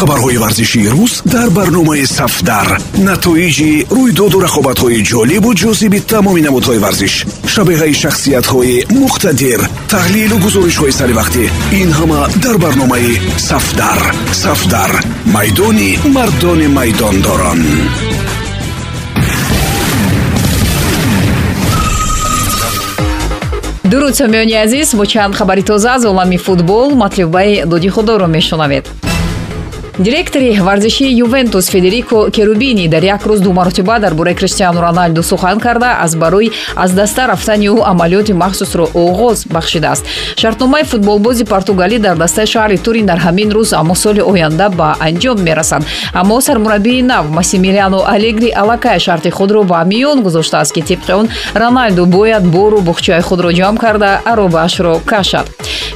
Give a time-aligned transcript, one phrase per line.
[0.00, 2.68] хабарҳои варзишии рӯз дар барномаи сафдар.
[3.08, 7.14] Натоиҷи рӯйдоду рақобатҳои ҷолибу ҷозиби тамоми намудҳои варзиш
[7.52, 9.60] шабеҳаи шахсиятҳои муқтадир
[9.92, 11.44] таҳлилу гузоришҳои саривақтӣ
[11.80, 13.12] ин ҳама дар барномаи
[13.48, 14.00] сафдар.
[14.44, 14.90] Сафдар
[15.34, 17.60] майдони мардони майдондорон.
[23.90, 28.86] Дуруд сомиёни азиз бо чанд хабари тоза аз олами футбол матлубаи доди худоро мешунавед
[29.98, 35.60] директори варзишии ювентус федерико керубини дар як рӯз ду маротиба дар бораи криштиану роналду сухан
[35.60, 40.04] карда аз барои аз даста рафтани ӯ амалиёти махсусро оғоз бахшидааст.
[40.36, 45.38] Шартномаи футболбози португалӣ дар дастаи шаҳри турин дар ҳамин рӯз аммо соли оянда ба анҷом
[45.42, 45.82] мерасад
[46.14, 52.06] аммо сармураббии нав массимилиано алегри аллакай шарти худро ба миён гузоштааст ки тибқи он роналду
[52.06, 55.46] бояд бору бухчаи худро ҷамъ карда аробаашро кашад.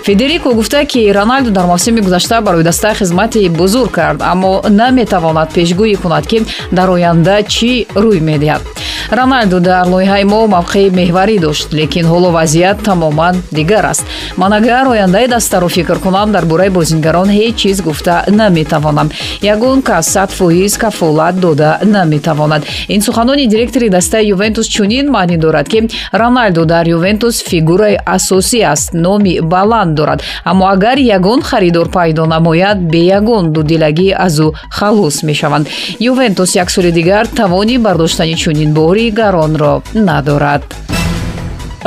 [0.05, 5.97] Федерико гуфта ки роналду дар мавсими гузашта барои дастаи хизмати бузург кард аммо наметавонад пешгӯӣ
[6.02, 6.38] кунад ки
[6.77, 7.72] дар оянда чӣ
[8.03, 8.73] рӯй медиҳад
[9.11, 14.05] роналду дар лоиҳаи мо мавқеи меҳварӣ дошт лекин ҳоло вазъият тамоман дигар аст.
[14.37, 19.11] Ман агар ояндаи дастаро фикр кунам дар бораи бозингарон ҳеҷ чиз гуфта наметавонам.
[19.42, 22.62] Ягон кас сад фоиз кафолат дода наметавонад.
[22.89, 28.95] Ин суханони директори дастаи ювентус чунин маънӣ дорад ки роналду дар ювентус фигураи асосӣ аст
[28.95, 30.22] номи баланд дорад.
[30.45, 35.69] Аммо агар ягон харидор пайдо намояд бе ягон дудилагӣ аз ӯ халос мешаванд.
[36.00, 40.64] Ювентус як соли дигар тавони бардоштани чунин бори гаронро надорад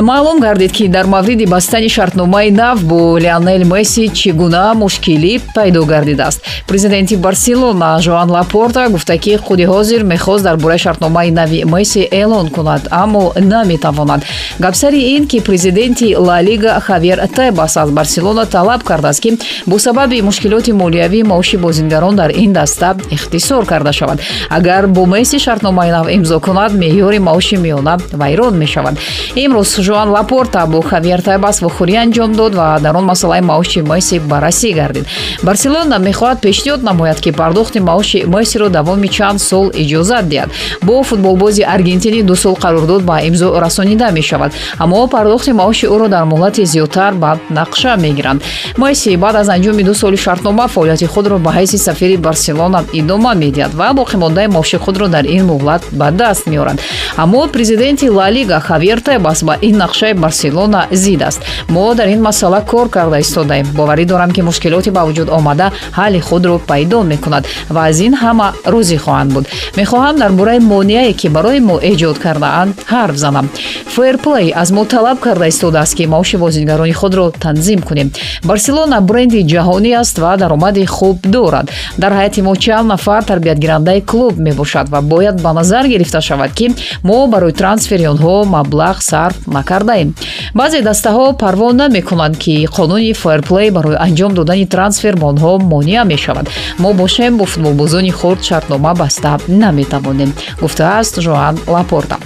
[0.01, 5.85] маълум гардид ки дар мавриди бастани шартномаи нав бо леонел месси чӣ гуна мушкилӣ пайдо
[5.85, 12.07] гардидааст президенти барселона жоан лапорта гуфта ки худи ҳозир мехост дар бораи шартномаи нави месси
[12.11, 14.21] эълон кунад аммо наметавонад.
[14.59, 19.37] Гапсари ин ки президенти ла лига хавер тебас аз барселона талаб кардааст ки
[19.67, 24.19] бо сабаби мушкилоти молиявӣ маоши бозингарон дар ин даста ихтисор карда шавад.
[24.49, 28.95] Агар бо месси шартномаи нав имзо кунад меъёри маоши миёна вайрон мешавад.
[29.35, 34.19] Имрӯз жоан лапорта бо хавер тайбас вохӯрӣ анҷом дод ва дар он масъалаи маоши месси
[34.19, 35.05] баррасӣ гардид.
[35.43, 40.49] Барселона мехоҳад пешниҳод намояд ки пардохти маоши мессиро давоми чанд сол иҷозат диҳад.
[40.87, 44.51] Бо футболбози аргентинӣ ду сол қарордод ба имзо расонида мешавад.
[44.83, 48.41] Аммо пардохти маоши ӯро дар муҳлати зиёдтар ба нақша мегиранд.
[48.77, 53.73] Месси баъд аз анҷоми ду соли шартнома фаъолияти худро ба ҳайси сафири барселона идома медиҳад
[53.79, 56.77] ва боқимондаи маоши худро дар ин муҳлат ба даст меорад.
[57.15, 61.41] Аммо президенти ла лига хавер тебас ба ин нақшаи барселона зид аст.
[61.69, 63.67] Мо дар ин масъала кор карда истодаем.
[63.75, 68.47] Боварӣ дорам ки мушкилоте ба вуҷуд омада ҳалли худро пайдо мекунад ва аз ин ҳама
[68.65, 69.45] розӣ хоҳанд буд.
[69.77, 73.49] Мехоҳам дар бораи монеае ки барои мо эҷод кардаанд ҳарф занам.
[73.95, 78.11] Фейрплей аз мо талаб карда истодааст ки маоши бозингарони худро танзим кунем.
[78.43, 81.71] Барселона бренди ҷаҳонӣ аст ва даромади хуб дорад.
[81.97, 86.75] Дар ҳайати мо чанд нафар тарбиятгирандаи клуб мебошад ва бояд ба назар гирифта шавад ки
[87.03, 89.35] мо барои трансфери онҳо маблағ сарф
[89.67, 90.13] накардаем
[90.53, 96.49] баъзе дастаҳо парво намекунанд ки қонуни фейрплей барои анҷом додани трансфер ба онҳо монеа мешавад.
[96.79, 102.17] Мо бошем бо футболбозони хурд шартнома баста наметавонем гуфтааст жоан лапорта.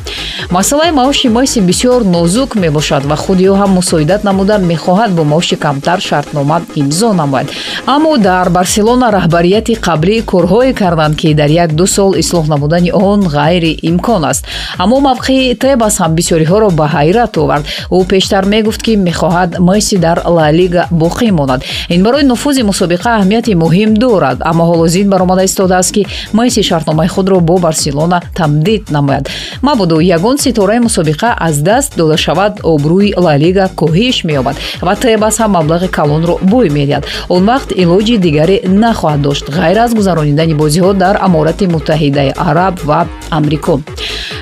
[0.50, 5.56] Масъалаи маоши месси бисёр нозук мебошад ва худи ӯ ҳам мусоидат намуда мехоҳад бо маоши
[5.56, 7.48] камтар шартнома имзо намояд.
[7.86, 13.22] Аммо дар барселона раҳбарияти қаблӣ корҳое карданд ки дар як ду сол ислоҳ намудани он
[13.38, 14.46] ғайриимкон аст.
[14.78, 17.66] Аммо мавқеи тебас ҳам бисёриҳоро ба ҳайрат ҳайрат овард.
[17.92, 21.62] Ӯ пештар мегуфт ки мехоҳад месси дар ла лига боқӣ монад.
[21.90, 27.08] Ин барои нуфузи мусобиқа аҳамияти муҳим дорад аммо ҳоло зид баромада истодааст ки месси шартномаи
[27.08, 29.30] худро бо барселона тамдид намояд.
[29.62, 35.36] Мабудо ягон ситораи мусобиқа аз даст дода шавад обрӯи ла лига коҳиш меёбад ва тебас
[35.42, 37.04] ҳам маблағи калонро бой медиҳад.
[37.30, 43.00] Он вақт илоҷи дигаре нахоҳад дошт ғайр аз гузаронидани бозиҳо дар аморати муттаҳидаи араб ва
[43.38, 43.80] амрико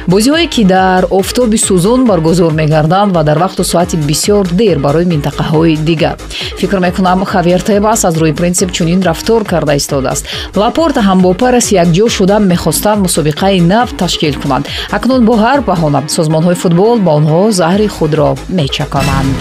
[0.09, 5.77] бозиҳое ки дар офтоби сӯзон баргузор мегарданд ва дар вақту соати бисёр дер барои минтақаҳои
[5.89, 6.15] дигар.
[6.59, 10.25] Фикр мекунам хавер тебас аз рӯи принсип чунин рафтор карда истодааст.
[10.55, 14.65] Лапорта ҳам бо парас якҷо шуда мехостанд мусобиқаи нав ташкил кунанд.
[14.97, 19.37] Акнун бо ҳар баҳона созмонҳои футбол ба онҳо заҳри худро мечаконанд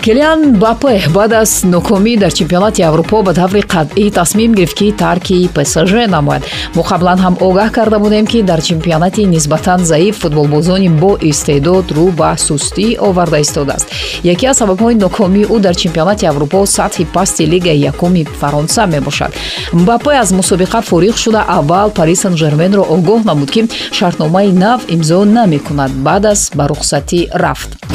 [0.00, 5.48] килиан бапе баъд аз нокомӣ дар чемпионати аврупо ба таври қатъӣ тасмим гирифт ки тарки
[5.54, 6.42] псж намояд.
[6.74, 12.10] Мо қаблан ҳам огаҳ карда будем ки дар чемпионати нисбатан заиф футболбозони бо истеъдод рӯ
[12.20, 13.86] ба сустӣ оварда истодааст.
[14.24, 19.32] Яке аз сабабҳои нокомии ӯ дар чемпионати аврупо сатҳи пасти лигаи якуми фаронса мебошад.
[19.72, 25.24] Мбапе аз мусобиқа фориғ шуда аввал пари сан жерменро огоҳ намуд ки шартномаи нав имзо
[25.24, 27.89] намекунад баъд аз ба рухсатӣ рафт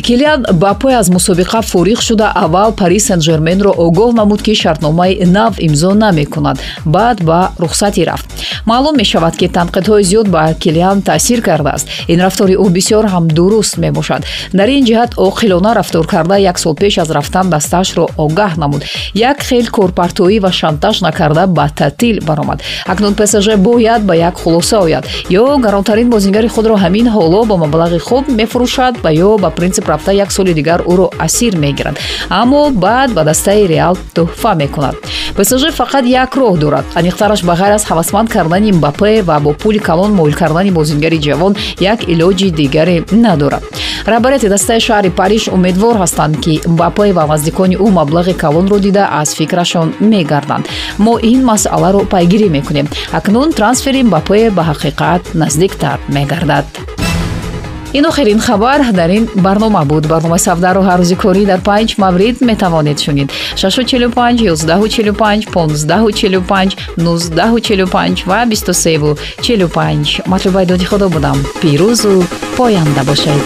[0.00, 5.58] килиан бапе аз мусобиқа фориғ шуда аввал пари сен жерменро огоҳ намуд ки шартномаи нав
[5.58, 6.58] имзо намекунад.
[6.84, 8.26] Баъд ба рухсатӣ рафт.
[8.66, 11.88] Маълум мешавад ки танқидҳои зиёд ба килиан таъсир кардааст.
[12.08, 14.24] Ин рафтори ӯ бисёр ҳам дуруст мебошад.
[14.52, 18.82] Дар ин ҷиҳат оқилона рафтор карда як сол пеш аз рафтан дастаашро огаҳ намуд.
[19.14, 22.62] Як хел корпартоӣ ва шантаж накарда ба таътил баромад.
[22.86, 25.04] Акнун псж бояд ба як хулоса ояд.
[25.30, 30.12] Ё гаронтарин бозингари худро ҳамин ҳоло бо маблағи хуб мефурӯшад ва ё ба принсип рафта
[30.12, 31.98] як соли дигар ӯро асир мегирад.
[32.28, 34.96] Аммо баъд ба дастаи реал тӯҳфа мекунад.
[35.36, 36.84] Псж фақат як роҳ дорад.
[36.94, 41.56] Аниқтараш ба ғайр аз ҳавасманд кардани мбапе ва бо пули калон моил кардани бозингари ҷавон
[41.80, 43.62] як илоҷи дигаре надорад.
[44.06, 49.28] Раҳбарияти дастаи шаҳри париж умедвор ҳастанд ки мбапе ва наздикони ӯ маблағи калонро дида аз
[49.38, 50.64] фикрашон мегарданд.
[51.04, 52.86] Мо ин масъаларо пайгирӣ мекунем.
[53.18, 56.66] Акнун трансфери мбапе ба ҳақиқат наздиктар мегардад
[57.92, 60.06] ин охирин хабар дар ин барнома буд.
[60.06, 63.28] Барномаи савдару ҳаррӯзи корӣ дар панҷ маврид метавонед шунид.
[63.56, 71.38] 645 145 1545 1945 ва 2345 матлубаи доди худо будам.
[71.60, 72.24] Пирӯзу
[72.56, 73.42] поянда бошед.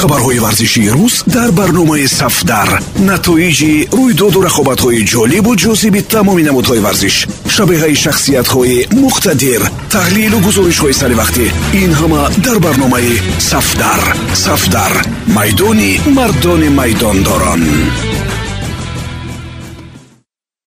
[0.00, 2.68] Хабарҳои варзишии рӯз дар барномаи сафдар.
[3.10, 7.16] Натоиҷи рӯйдоду рақобатҳои ҷолибу ҷозиби тамоми намудҳои варзиш
[7.56, 9.62] шабеҳаи шахсиятҳои муқтадир
[9.94, 11.46] таҳлилу гузоришҳои саривақтӣ
[11.82, 13.12] ин ҳама дар барномаи
[13.50, 14.02] сафдар
[14.44, 14.92] сафдар
[15.36, 17.62] майдони мардони майдондорон